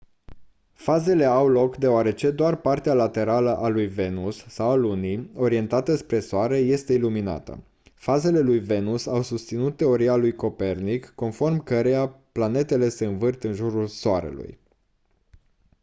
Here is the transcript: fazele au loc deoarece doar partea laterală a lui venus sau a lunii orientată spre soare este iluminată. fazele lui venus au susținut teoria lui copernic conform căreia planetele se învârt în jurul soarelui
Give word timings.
fazele 0.73 1.25
au 1.25 1.47
loc 1.47 1.77
deoarece 1.77 2.31
doar 2.31 2.55
partea 2.55 2.93
laterală 2.93 3.57
a 3.57 3.67
lui 3.67 3.87
venus 3.87 4.45
sau 4.47 4.69
a 4.69 4.75
lunii 4.75 5.31
orientată 5.35 5.95
spre 5.95 6.19
soare 6.19 6.57
este 6.57 6.93
iluminată. 6.93 7.63
fazele 7.93 8.39
lui 8.39 8.59
venus 8.59 9.05
au 9.05 9.21
susținut 9.21 9.77
teoria 9.77 10.15
lui 10.15 10.31
copernic 10.35 11.11
conform 11.15 11.63
căreia 11.63 12.07
planetele 12.31 12.89
se 12.89 13.05
învârt 13.05 13.43
în 13.43 13.53
jurul 13.53 13.87
soarelui 13.87 14.57